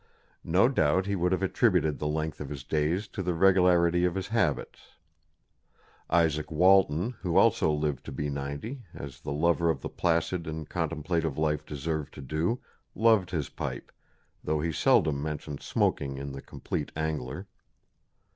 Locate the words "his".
2.49-2.63, 4.15-4.29, 13.29-13.49